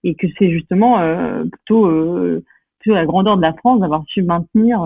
[0.03, 0.99] et que c'est justement
[1.51, 1.89] plutôt,
[2.79, 4.79] plutôt la grandeur de la France d'avoir su maintenir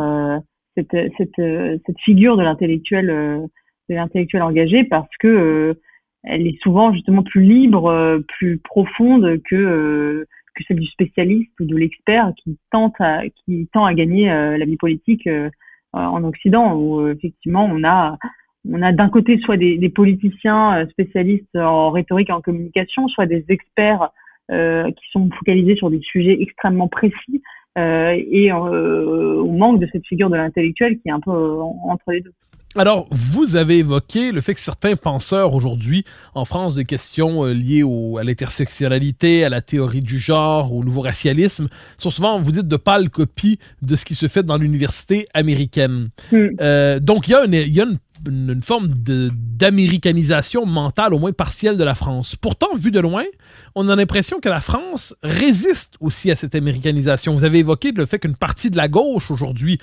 [0.76, 1.36] cette, cette,
[1.86, 3.08] cette figure de l'intellectuel
[3.90, 5.78] de l'intellectuel engagé parce que
[6.24, 11.76] elle est souvent justement plus libre, plus profonde que que celle du spécialiste ou de
[11.76, 15.28] l'expert qui tente à, qui tend à gagner la vie politique
[15.94, 18.18] en Occident, où effectivement on a
[18.70, 23.26] on a d'un côté soit des, des, politiciens spécialistes en rhétorique et en communication, soit
[23.26, 24.10] des experts
[24.50, 27.42] qui sont focalisés sur des sujets extrêmement précis euh,
[27.78, 32.12] et euh, on manque de cette figure de l'intellectuel qui est un peu euh, entre
[32.12, 32.34] les deux.
[32.78, 37.84] Alors, vous avez évoqué le fait que certains penseurs aujourd'hui en France des questions liées
[37.84, 42.70] au, à l'intersectionnalité, à la théorie du genre, au nouveau racialisme, sont souvent, vous dites,
[42.70, 46.12] de pâles copies de ce qui se fait dans l'université américaine.
[46.32, 47.00] Hmm.
[47.02, 51.96] donc, il y, y a une une, forme d'américanisation mentale, au moins partielle, de la
[51.96, 52.36] France.
[52.36, 53.24] Pourtant, vu de loin,
[53.76, 57.34] on a l'impression que la France résiste aussi à cette américanisation.
[57.34, 59.80] Vous avez évoqué le fait qu'une partie de la gauche aujourd'hui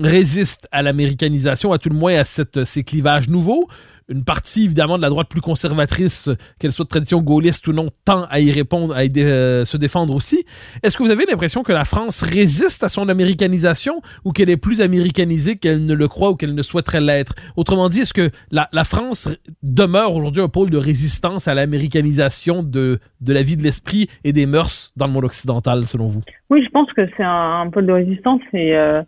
[0.00, 3.68] résiste à l'américanisation, à tout le moins à cette, ces clivages nouveaux.
[4.10, 7.90] Une partie évidemment de la droite plus conservatrice, qu'elle soit de tradition gaulliste ou non,
[8.04, 10.44] tend à y répondre, à euh, se défendre aussi.
[10.82, 14.56] Est-ce que vous avez l'impression que la France résiste à son américanisation ou qu'elle est
[14.56, 17.34] plus américanisée qu'elle ne le croit ou qu'elle ne souhaiterait l'être?
[17.56, 19.28] Autrement dit, est-ce que la, France
[19.62, 24.46] demeure aujourd'hui un pôle de résistance à l'américanisation de, la vie de l'esprit et des
[24.46, 26.22] mœurs dans le monde occidental, selon vous?
[26.48, 29.02] Oui, je pense que c'est un, pôle de résistance et, euh,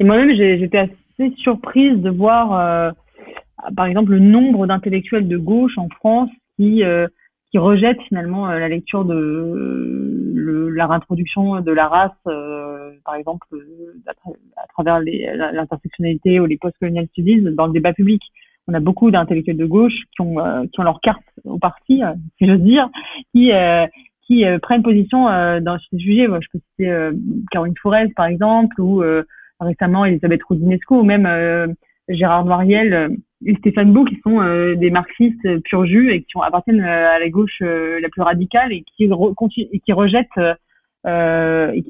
[0.00, 2.52] et moi-même j'étais assez surprise de voir...
[2.52, 2.90] Euh,
[3.76, 7.06] par exemple, le nombre d'intellectuels de gauche en France qui euh,
[7.50, 9.14] qui rejettent finalement euh, la lecture de
[10.34, 13.46] le, la réintroduction de la race, euh, par exemple,
[14.06, 18.22] à, travers l'intersectionnalité ou les post-colonial studies dans le débat public.
[18.66, 20.36] On a beaucoup d'intellectuels de gauche qui ont
[20.70, 22.02] qui ont leur carte au parti,
[22.36, 22.90] si j'ose dire,
[23.32, 23.50] qui
[24.26, 25.24] qui prennent position
[25.62, 26.28] dans ce sujet.
[26.28, 27.10] Moi, je peux citer
[27.50, 29.02] Caroline Forez, par exemple, ou
[29.60, 31.76] récemment Elisabeth Roudinesco, ou même
[32.08, 36.42] Gérard Noiriel et Stéphane Beau qui sont euh, des marxistes pur jus et qui ont,
[36.42, 40.28] appartiennent euh, à la gauche euh, la plus radicale et qui, et qui rejettent
[41.06, 41.82] et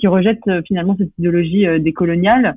[0.66, 2.56] finalement cette idéologie décoloniale.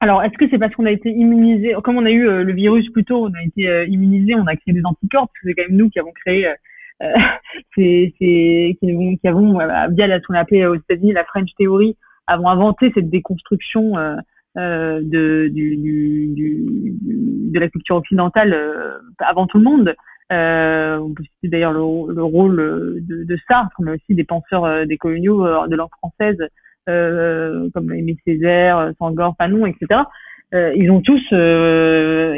[0.00, 2.88] Alors, est-ce que c'est parce qu'on a été immunisé, comme on a eu le virus
[2.90, 5.68] plus tôt, on a été immunisé, on a créé des anticorps, parce que c'est quand
[5.68, 6.54] même nous qui avons créé, euh,
[7.76, 9.58] c'est, c'est, qui, qui avons,
[9.90, 11.96] via ce qu'on a appelé aux États-Unis la French Theory,
[12.28, 13.94] avons inventé cette déconstruction
[14.56, 19.94] euh, de, du, du, de la culture occidentale euh, avant tout le monde.
[20.32, 22.56] Euh, on peut citer d'ailleurs le, le, rôle
[23.06, 26.38] de, de, Sartre, mais aussi des penseurs euh, des coloniaux de langue française
[26.86, 30.00] comme Aimé Césaire, Sangor, Fanon, etc.
[30.54, 32.36] ils ont tous et,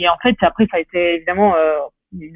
[0.00, 1.54] et, en fait après ça a été évidemment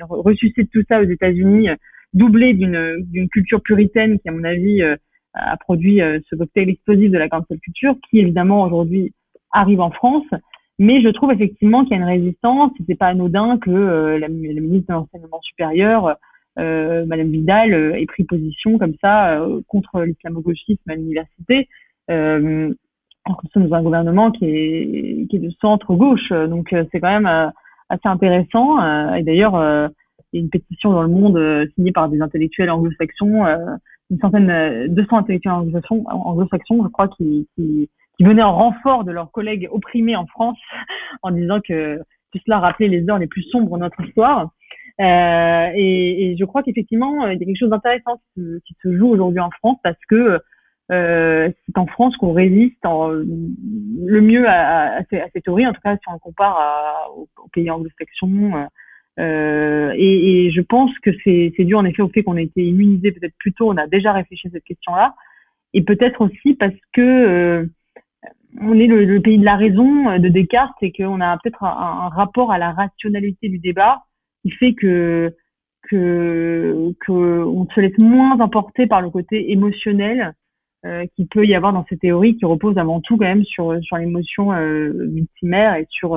[0.08, 1.68] ressuscité de tout ça aux États-Unis,
[2.14, 4.82] doublé d'une culture puritaine qui à mon avis
[5.34, 9.12] a produit euh, ce cocktail explosif de la cancel culture qui évidemment aujourd'hui
[9.52, 10.26] arrive en France.
[10.78, 12.72] Mais je trouve effectivement qu'il y a une résistance.
[12.86, 16.16] C'est pas anodin que euh, la, ministre de l'enseignement supérieur,
[16.58, 21.68] euh, Madame Vidal, euh, ait pris position comme ça contre l'islamo-gauchisme à l'université.
[22.10, 22.72] Euh,
[23.24, 26.30] alors que nous sommes dans un gouvernement qui est, qui est de centre-gauche.
[26.30, 27.52] Donc c'est quand même
[27.88, 29.14] assez intéressant.
[29.14, 29.54] et d'ailleurs,
[30.32, 33.46] il y a une pétition dans le monde signée par des intellectuels anglo-saxons
[34.10, 39.30] une centaine, 200 intellectuels anglo-saxons, je crois, qui, qui, qui venaient en renfort de leurs
[39.30, 40.58] collègues opprimés en France
[41.22, 41.98] en disant que
[42.32, 44.50] tout cela rappelait les heures les plus sombres de notre histoire.
[45.00, 49.08] Euh, et, et, je crois qu'effectivement, il y a quelque chose d'intéressant qui, se joue
[49.08, 50.40] aujourd'hui en France parce que
[50.92, 55.72] euh, c'est en France qu'on résiste en, le mieux à, à, à, ces, théories, en
[55.72, 58.66] tout cas si on le compare à, aux, pays anglo-saxons,
[59.20, 62.64] euh, et, et, je pense que c'est dû en effet au fait qu'on a été
[62.64, 65.14] immunisé peut-être plus tôt, on a déjà réfléchi à cette question-là,
[65.72, 67.66] et peut-être aussi parce que euh,
[68.60, 72.08] on est le, pays de la raison euh, de Descartes et qu'on a peut-être un,
[72.08, 74.02] rapport à la rationalité du débat
[74.42, 75.34] qui fait que
[75.90, 80.32] que qu'on se laisse moins emporter par le côté émotionnel
[80.86, 83.76] euh, qui peut y avoir dans ces théories qui reposent avant tout quand même sur
[83.82, 86.16] sur l'émotion euh, victimaire et sur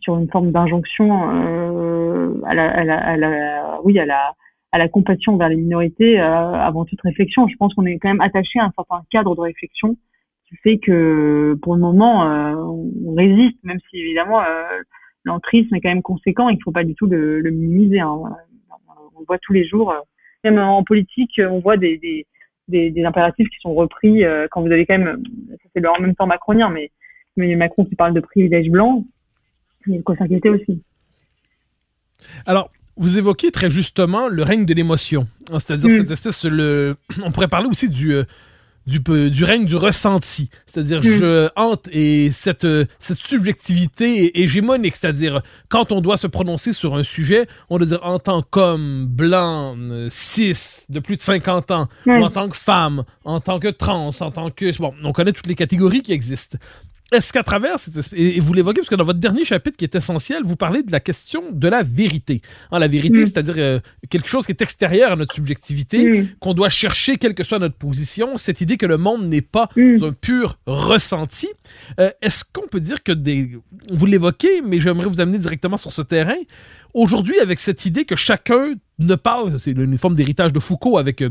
[0.00, 4.34] sur une forme d'injonction euh, à, la, à, la, à, la, oui, à la,
[4.72, 7.48] à la compassion vers les minorités euh, avant toute réflexion.
[7.48, 9.96] Je pense qu'on est quand même attaché à un certain cadre de réflexion
[10.48, 14.80] qui fait que pour le moment, euh, on résiste, même si évidemment euh,
[15.24, 16.48] l'entrisme est quand même conséquent.
[16.48, 18.00] Il ne faut pas du tout le, le minimiser.
[18.00, 18.18] Hein.
[19.16, 19.92] On voit tous les jours,
[20.44, 24.22] même en politique, on voit des, des, des, impératifs qui sont repris
[24.52, 25.20] quand vous avez quand même,
[25.74, 26.92] c'est en même temps macronien, mais,
[27.36, 29.04] mais Macron qui parle de privilèges blancs,
[29.88, 30.82] il faut s'inquiéter aussi.
[32.46, 35.98] Alors, vous évoquez très justement le règne de l'émotion, c'est-à-dire mm.
[35.98, 38.24] cette espèce, le, on pourrait parler aussi du, euh,
[38.86, 40.50] du, du règne du ressenti.
[40.66, 41.02] C'est-à-dire, mm.
[41.02, 42.66] je hante et cette,
[42.98, 44.96] cette subjectivité hégémonique.
[44.96, 49.06] C'est-à-dire, quand on doit se prononcer sur un sujet, on doit dire en tant qu'homme
[49.06, 49.76] blanc,
[50.08, 54.10] cis, de plus de 50 ans, ou en tant que femme, en tant que trans,
[54.20, 54.76] en tant que...
[54.78, 56.58] Bon, on connaît toutes les catégories qui existent.
[57.10, 59.94] Est-ce qu'à travers cette et vous l'évoquez parce que dans votre dernier chapitre qui est
[59.94, 62.42] essentiel, vous parlez de la question de la vérité.
[62.70, 66.68] Hein, la vérité, c'est-à-dire euh, quelque chose qui est extérieur à notre subjectivité, qu'on doit
[66.68, 68.36] chercher quelle que soit notre position.
[68.36, 71.48] Cette idée que le monde n'est pas un pur ressenti.
[71.98, 73.58] Euh, est-ce qu'on peut dire que des,
[73.90, 76.36] vous l'évoquez, mais j'aimerais vous amener directement sur ce terrain.
[76.92, 81.22] Aujourd'hui, avec cette idée que chacun ne parle, c'est une forme d'héritage de Foucault avec
[81.22, 81.30] euh,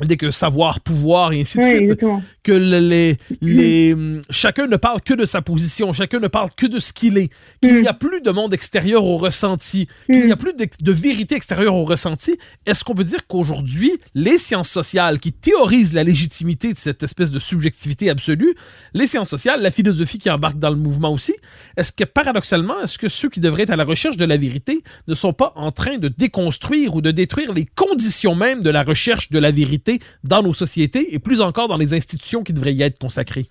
[0.00, 2.04] dès que savoir, pouvoir et ainsi de suite,
[2.42, 3.94] que les, les,
[4.30, 7.28] chacun ne parle que de sa position, chacun ne parle que de ce qu'il est,
[7.60, 11.34] qu'il n'y a plus de monde extérieur au ressenti, qu'il n'y a plus de, vérité
[11.34, 12.38] extérieure au ressenti.
[12.64, 17.30] Est-ce qu'on peut dire qu'aujourd'hui, les sciences sociales qui théorisent la légitimité de cette espèce
[17.30, 18.54] de subjectivité absolue,
[18.94, 21.34] les sciences sociales, la philosophie qui embarque dans le mouvement aussi,
[21.76, 24.82] est-ce que paradoxalement, est-ce que ceux qui devraient être à la recherche de la vérité
[25.06, 28.84] ne sont pas en train de déconstruire ou de détruire les conditions même de la
[28.84, 29.81] recherche de la vérité?
[30.24, 33.46] Dans nos sociétés et plus encore dans les institutions qui devraient y être consacrées.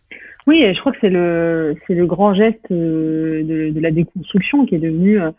[0.48, 4.76] Oui, je crois que c'est le, c'est le grand geste euh, de, la déconstruction qui
[4.76, 5.32] est devenu euh,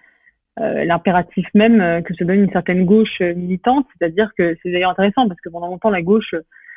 [0.61, 3.87] euh, l'impératif même que se donne une certaine gauche militante.
[3.99, 6.35] C'est-à-dire que c'est d'ailleurs intéressant parce que pendant longtemps, la gauche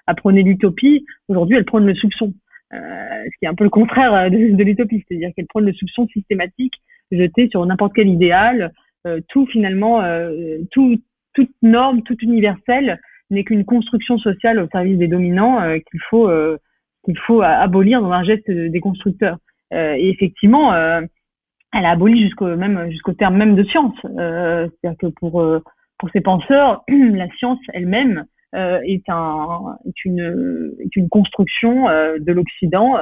[0.08, 1.06] apprenait l'utopie.
[1.28, 2.34] Aujourd'hui, elle prône le soupçon.
[2.71, 5.04] ce qui est un peu le contraire de, l'utopie.
[5.08, 6.73] C'est-à-dire qu'elle prône le soupçon systématique
[7.12, 8.71] jeté sur n'importe quel idéal.
[9.28, 10.01] tout finalement,
[10.71, 10.97] tout,
[11.34, 16.29] toute norme, tout universelle n'est qu'une construction sociale au service des dominants euh, qu'il faut
[16.29, 16.57] euh,
[17.03, 19.38] qu'il faut abolir dans un geste déconstructeur.
[19.73, 23.95] Euh, et effectivement, elle a aboli jusqu'au même jusqu'au terme même de science.
[24.01, 25.43] C'est-à-dire que pour
[25.99, 32.97] pour ces penseurs, la science elle-même est un est une est une construction de l'Occident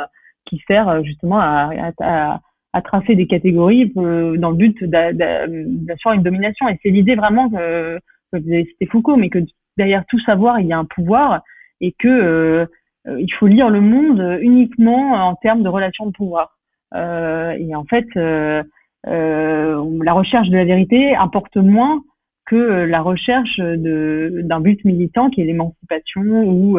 [0.45, 2.41] qui sert justement à, à,
[2.73, 6.67] à, tracer des catégories dans le but d'assurer une domination.
[6.67, 7.97] Et c'est l'idée vraiment que,
[8.33, 9.39] que c'était Foucault, mais que
[9.77, 11.41] derrière tout savoir, il y a un pouvoir
[11.81, 12.65] et que euh,
[13.07, 16.57] euh, il faut lire le monde uniquement en termes de relations de pouvoir.
[16.95, 22.01] Euh, et en fait, la recherche de la vérité importe moins
[22.45, 26.77] que la recherche d'un but militant qui est l'émancipation ou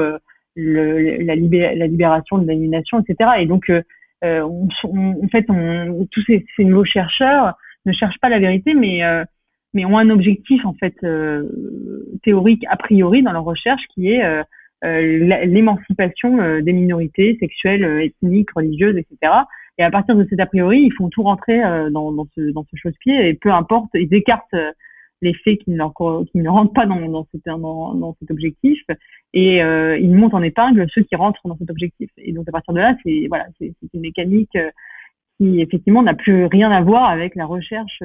[0.57, 3.31] la, libération de l'aliénation, etc.
[3.41, 3.71] Et donc,
[4.23, 5.47] en fait,
[6.11, 7.55] tous ces, ces, nouveaux chercheurs
[7.87, 9.03] ne cherchent pas la vérité, mais
[9.75, 11.49] mais ont un objectif en fait euh,
[12.23, 14.43] théorique a priori dans leur recherche qui est euh,
[14.85, 19.33] euh, l'émancipation des minorités sexuelles, ethniques, religieuses, etc.
[19.79, 21.59] Et à partir de cet a priori, ils font tout rentrer
[21.91, 24.55] dans, dans ce dans ce chausse-pied et peu importe, ils écartent
[25.23, 28.79] les faits qui ne, qui ne rentrent pas dans, dans, cet, dans, cet objectif
[29.33, 32.11] et euh, ils montent en épingle ceux qui rentrent dans cet objectif.
[32.19, 34.57] Et donc à partir de là, c'est voilà, c'est une mécanique
[35.39, 38.03] qui effectivement n'a plus rien à voir avec la recherche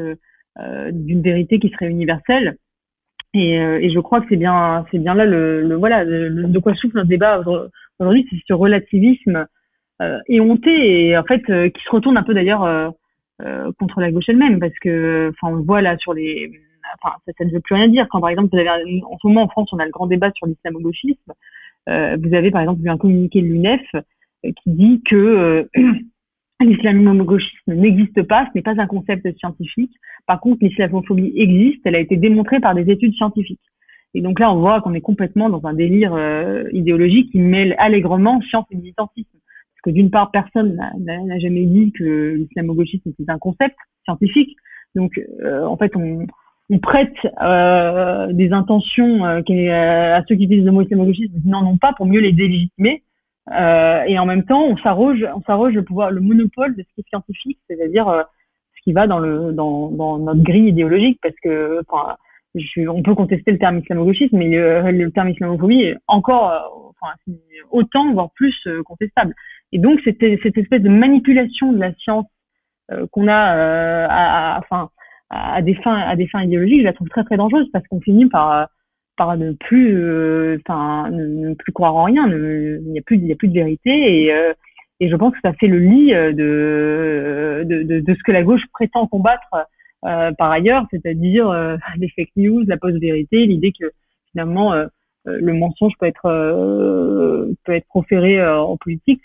[0.92, 2.58] d'une vérité qui serait universelle.
[3.34, 6.74] Et, euh, et, je crois que c'est bien, c'est bien là le, voilà de quoi
[6.74, 7.42] souffle notre débat
[8.00, 9.46] aujourd'hui, c'est ce relativisme
[10.02, 12.90] euh, éhonté et en fait qui se retourne un peu d'ailleurs euh,
[13.78, 16.52] contre la gauche elle-même parce que enfin on voit là sur les
[17.04, 18.70] enfin ça, ne veut plus rien dire quand par exemple vous avez
[19.04, 21.34] en ce moment en France on a le grand débat sur l'islamo-gauchisme
[21.86, 23.82] vous avez par exemple vu un communiqué de l'UNEF
[24.44, 25.70] qui dit que
[26.66, 29.92] l'islamo-gauchisme n'existe pas, ce n'est pas un concept scientifique.
[30.28, 33.62] Par contre, l'islamophobie existe, elle a été démontrée par des études scientifiques.
[34.14, 37.76] Et donc là, on voit qu'on est complètement dans un délire euh, idéologique qui mêle
[37.78, 39.30] allègrement science et militantisme.
[39.32, 44.56] Parce que d'une part, personne n'a jamais dit que l'islamo-gauchisme était un concept scientifique.
[44.96, 46.26] Donc, euh, en fait, on,
[46.70, 49.42] on prête euh, des intentions à
[50.28, 53.04] ceux qui utilisent le mot islamo-gauchisme, non, non pas, pour mieux les délégitimer.
[53.52, 56.88] Euh, et en même temps, on s'arroge, on s'arroge le pouvoir, le monopole de ce
[56.94, 58.22] qui est scientifique, c'est-à-dire euh,
[58.76, 62.16] ce qui va dans le dans, dans notre grille idéologique, parce que enfin,
[62.56, 66.90] je, on peut contester le terme islamo-gauchisme, mais le, le, terme islamophobie est encore, euh,
[67.02, 67.14] enfin,
[67.72, 69.34] autant voire plus euh, contestable.
[69.72, 72.26] Et donc, cette espèce de manipulation de la science
[73.12, 74.90] qu'on a, à, à, enfin,
[75.30, 78.02] à des fins à des fins idéologiques, je la trouve très très dangereuse parce qu'on
[78.02, 78.68] finit par
[79.20, 80.58] par ne plus, euh,
[81.12, 82.26] ne, plus croire en rien.
[82.32, 84.54] il n'y a plus, de vérité et euh,
[85.02, 89.08] et je pense que ça fait le lit euh, de, ce que la gauche prétend
[89.08, 89.50] combattre
[90.02, 91.52] par ailleurs, c'est-à-dire
[91.98, 93.92] les fake news, la post-vérité, l'idée que
[94.32, 94.74] finalement
[95.26, 96.30] le mensonge peut être
[97.66, 99.22] peut proféré en politique.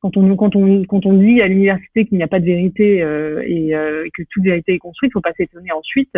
[0.00, 2.98] Quand on dit à l'université qu'il n'y a pas de vérité
[3.46, 3.70] et,
[4.14, 6.16] que toute vérité est construite, il faut pas s'étonner ensuite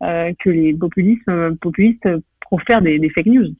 [0.00, 1.24] que les populistes
[1.60, 2.08] populistes
[2.48, 3.54] pour faire des, fake news.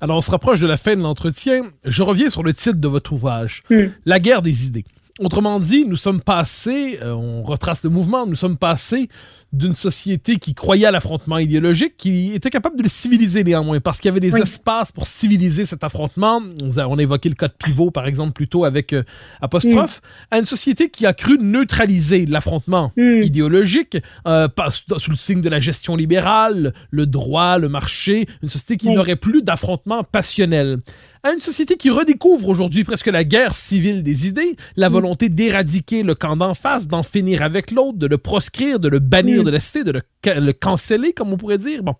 [0.00, 1.62] Alors, on se rapproche de la fin de l'entretien.
[1.84, 3.86] Je reviens sur le titre de votre ouvrage, Hmm.
[4.04, 4.84] La guerre des idées.
[5.18, 9.08] Autrement dit, nous sommes passés, euh, on retrace le mouvement, nous sommes passés
[9.50, 13.98] d'une société qui croyait à l'affrontement idéologique, qui était capable de le civiliser néanmoins, parce
[13.98, 14.42] qu'il y avait des Oui.
[14.42, 16.42] espaces pour civiliser cet affrontement.
[16.60, 19.04] On a, on a évoqué le cas de pivot, par exemple, plutôt avec euh,
[19.40, 23.22] apostrophe, à une société qui a cru neutraliser l'affrontement Hmm.
[23.22, 23.96] idéologique,
[24.28, 28.48] euh, pas- sous sous le signe de la gestion libérale, le droit, le marché, une
[28.50, 28.94] société qui Oui.
[28.94, 30.80] n'aurait plus d'affrontement passionnel.
[31.26, 36.04] À une société qui redécouvre aujourd'hui presque la guerre civile des idées, la volonté d'éradiquer
[36.04, 39.44] le camp d'en face, d'en finir avec l'autre, de le proscrire, de le bannir Mm.
[39.44, 41.82] de la cité, de le, ca- le canceller, comme on pourrait dire.
[41.82, 41.94] Bon.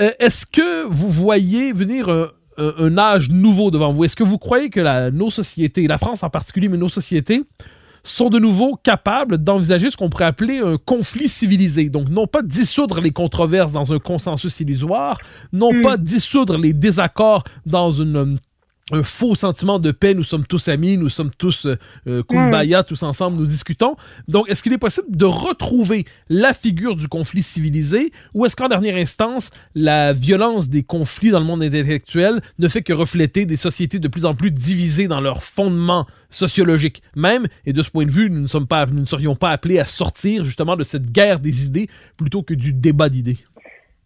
[0.00, 2.28] Euh, Est-ce que vous voyez venir un,
[2.58, 4.04] un- un âge nouveau devant vous?
[4.04, 7.42] Est-ce que vous croyez que la- nos sociétés, la France en particulier, mais nos sociétés,
[8.04, 11.88] sont de nouveau capables d'envisager ce qu'on pourrait appeler un conflit civilisé.
[11.88, 15.18] Donc, non pas dissoudre les controverses dans un consensus illusoire,
[15.52, 15.80] non Mm.
[15.80, 18.34] pas dissoudre les désaccords dans une, euh,
[18.92, 21.76] un faux sentiment de paix, nous sommes tous amis, nous sommes tous euh,
[22.06, 23.96] euh, kumbaya, tous ensemble, nous discutons.
[24.28, 28.68] Donc, est-ce qu'il est possible de retrouver la figure du conflit civilisé ou est-ce qu'en
[28.68, 33.56] dernière instance, la violence des conflits dans le monde intellectuel ne fait que refléter des
[33.56, 37.46] sociétés de plus en plus divisées dans leurs fondements sociologiques même?
[37.64, 39.78] Et de ce point de vue, nous ne, sommes pas, nous ne serions pas appelés
[39.78, 43.38] à sortir justement de cette guerre des idées plutôt que du débat d'idées.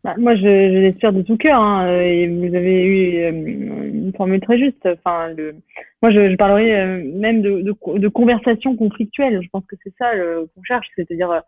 [0.09, 1.61] Bah, moi, je, l'espère de tout cœur.
[1.61, 4.87] Hein, et vous avez eu euh, une formule très juste.
[4.87, 5.35] Enfin,
[6.01, 9.43] moi, je, parlerai euh, même de, de, de conversation conflictuelle.
[9.43, 11.43] Je pense que c'est ça qu'on cherche, c'est-à-dire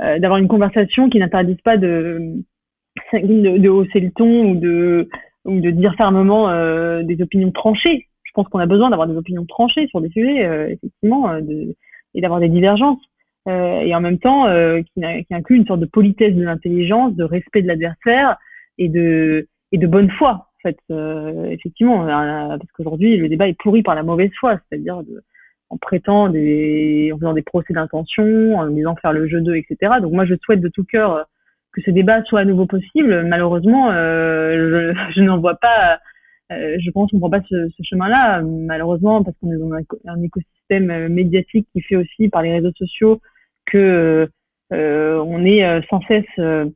[0.00, 2.34] euh, d'avoir une conversation qui n'interdise pas de,
[3.14, 5.08] de, hausser le ton ou de,
[5.46, 6.48] ou de dire fermement
[7.02, 8.08] des opinions tranchées.
[8.24, 11.74] Je pense qu'on a besoin d'avoir des opinions tranchées sur des sujets, effectivement, de,
[12.14, 13.00] et d'avoir des divergences.
[13.48, 17.16] Euh, et en même temps euh, qui, qui inclut une sorte de politesse de l'intelligence,
[17.16, 18.36] de respect de l'adversaire
[18.78, 20.48] et de et de bonne foi.
[20.64, 24.60] En fait, euh, effectivement, euh, parce qu'aujourd'hui le débat est pourri par la mauvaise foi,
[24.68, 25.02] c'est-à-dire
[25.70, 29.94] en prêtant des, en faisant des procès d'intention, en disant faire le jeu d'eux, etc.
[30.00, 31.22] Donc moi je souhaite de tout cœur euh,
[31.72, 33.24] que ce débat soit à nouveau possible.
[33.24, 35.98] Malheureusement, euh, je, je n'en vois pas.
[36.50, 39.78] je pense qu'on ne prend pas ce, ce chemin-là, malheureusement, parce qu'on est dans un,
[39.78, 43.20] éco- un écosystème médiatique qui fait aussi par les réseaux sociaux
[43.66, 44.28] que
[44.72, 46.66] euh, on est euh, sans cesse euh,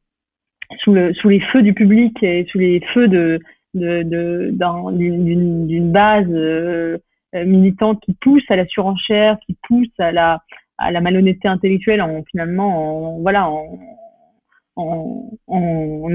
[0.79, 3.39] sous, le, sous les feux du public et sous les feux de
[3.75, 6.97] de- de- d'un- d'une d'une- d'une base euh,
[7.35, 10.41] euh, militante qui pousse à la surenchère, qui pousse à la
[10.79, 13.79] à la malhonnêteté intellectuelle en finalement en voilà en
[14.77, 16.11] en, en,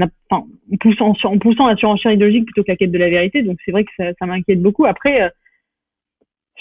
[0.80, 3.42] poussant en poussant la surenchère idéologique plutôt que la quête de la vérité.
[3.42, 4.86] Donc c'est vrai que ça, ça m'inquiète beaucoup.
[4.86, 5.28] Après euh,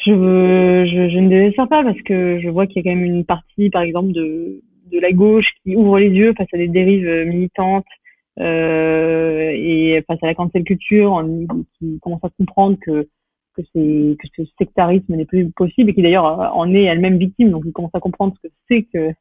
[0.06, 3.06] je, je, je ne désespère pas parce que je vois qu'il y a quand même
[3.06, 6.68] une partie, par exemple, de, de la gauche qui ouvre les yeux face à des
[6.68, 7.86] dérives militantes
[8.40, 11.24] euh, et face à la cancel culture,
[11.80, 13.08] qui commence à comprendre que
[13.56, 17.64] que, que ce sectarisme n'est plus possible et qui d'ailleurs en est elle-même victime, donc
[17.66, 19.12] il commence à comprendre ce que c'est que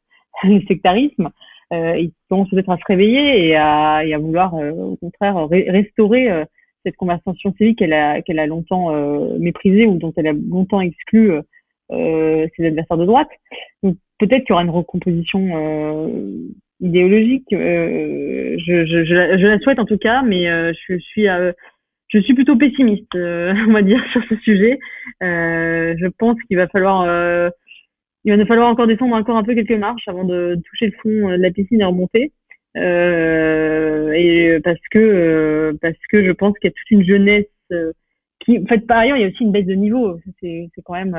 [0.44, 1.30] le sectarisme.
[1.72, 5.46] Euh, il commence peut-être à se réveiller et à, et à vouloir, euh, au contraire,
[5.48, 6.44] ré- restaurer euh,
[6.84, 10.80] cette conversation civique qu'elle a, qu'elle a longtemps euh, méprisée ou dont elle a longtemps
[10.80, 11.42] exclu euh,
[11.92, 13.28] euh, ses adversaires de droite.
[13.82, 16.08] Donc peut-être qu'il y aura une recomposition euh,
[16.80, 17.52] idéologique.
[17.52, 21.26] Euh, je, je, je, la- je la souhaite en tout cas, mais euh, je suis
[22.08, 24.78] je suis plutôt pessimiste, on va dire, sur ce sujet.
[25.20, 27.50] Je pense qu'il va falloir
[28.24, 30.92] il va nous falloir encore descendre encore un peu quelques marches avant de toucher le
[31.02, 32.32] fond de la piscine et remonter.
[32.76, 37.46] Euh, et parce que euh, parce que je pense qu'il y a toute une jeunesse
[37.72, 37.92] euh,
[38.40, 40.18] qui en fait par ailleurs il y a aussi une baisse de niveau.
[40.40, 41.16] C'est c'est quand même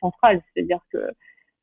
[0.00, 0.98] central c'est-à-dire que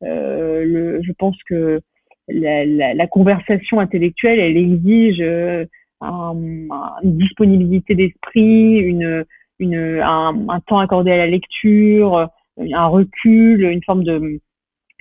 [0.01, 1.81] le je pense que
[2.29, 5.65] la, la, la conversation intellectuelle elle exige euh,
[6.01, 6.33] un,
[6.71, 9.25] un- une disponibilité d'esprit une
[9.59, 14.39] une un, un temps accordé à la lecture un recul une forme de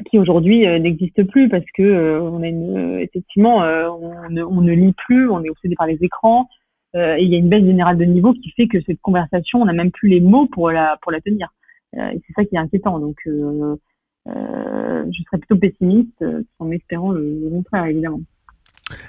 [0.04, 4.30] qui aujourd'hui euh, n'existe plus parce que euh, on a une, euh, effectivement euh, on,
[4.30, 6.48] ne, on ne lit plus, on est obsédé par les écrans
[6.94, 9.62] euh, et il y a une baisse générale de niveau qui fait que cette conversation
[9.62, 11.48] on n'a même plus les mots pour la pour la tenir
[11.94, 13.76] et c'est ça qui est inquiétant donc je
[14.26, 16.24] serais plutôt pessimiste
[16.58, 18.20] en espérant le, le contraire évidemment.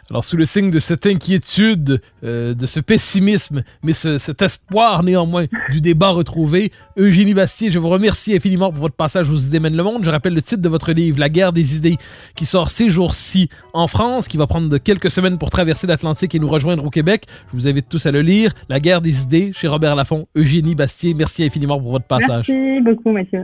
[0.09, 5.03] Alors, sous le signe de cette inquiétude, euh, de ce pessimisme, mais ce- cet espoir
[5.03, 9.59] néanmoins du débat retrouvé, Eugénie Bastier, je vous remercie infiniment pour votre passage aux Idées
[9.59, 10.03] mènent le monde.
[10.03, 11.97] Je rappelle le titre de votre livre, La guerre des idées,
[12.35, 16.39] qui sort ces jours-ci en France, qui va prendre quelques semaines pour traverser l'Atlantique et
[16.39, 17.25] nous rejoindre au Québec.
[17.51, 18.51] Je vous invite tous à le lire.
[18.69, 20.27] La guerre des idées, chez Robert Laffont.
[20.35, 22.49] Eugénie Bastier, merci infiniment pour votre passage.
[22.49, 23.43] Merci beaucoup Mathieu.